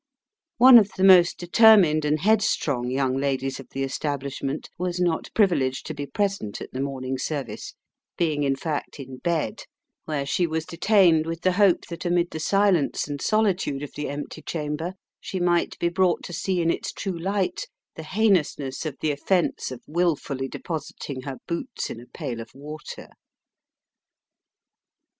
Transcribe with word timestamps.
One 0.57 0.79
of 0.79 0.89
the 0.97 1.03
most 1.03 1.37
determined 1.37 2.05
and 2.05 2.21
head 2.21 2.41
strong 2.41 2.89
young 2.89 3.15
ladies 3.15 3.59
of 3.59 3.69
the 3.69 3.83
establishment 3.83 4.67
was 4.79 4.99
not 4.99 5.29
privileged 5.35 5.85
to 5.85 5.93
be 5.93 6.07
present 6.07 6.59
at 6.59 6.71
the 6.71 6.81
morning 6.81 7.19
service, 7.19 7.75
being, 8.17 8.41
in 8.41 8.55
fact, 8.55 8.99
in 8.99 9.17
bed, 9.17 9.65
where 10.05 10.25
she 10.25 10.47
was 10.47 10.65
detained 10.65 11.27
with 11.27 11.41
the 11.41 11.51
hope 11.51 11.85
that 11.89 12.03
amid 12.03 12.31
the 12.31 12.39
silence 12.39 13.07
and 13.07 13.21
solitude 13.21 13.83
of 13.83 13.93
the 13.93 14.09
empty 14.09 14.41
chamber 14.41 14.95
she 15.19 15.39
might 15.39 15.77
be 15.77 15.89
brought 15.89 16.23
to 16.23 16.33
see 16.33 16.61
in 16.63 16.71
its 16.71 16.91
true 16.91 17.19
light 17.19 17.67
the 17.95 18.01
heinousness 18.01 18.87
of 18.87 18.97
the 19.01 19.11
offence 19.11 19.69
of 19.69 19.83
wilfully 19.85 20.47
depositing 20.47 21.21
her 21.21 21.37
boots 21.47 21.91
in 21.91 21.99
a 22.01 22.07
pail 22.07 22.41
of 22.41 22.49
water. 22.55 23.09